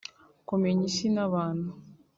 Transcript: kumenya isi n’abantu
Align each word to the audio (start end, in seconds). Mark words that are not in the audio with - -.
kumenya 0.47 0.83
isi 0.91 1.07
n’abantu 1.15 1.71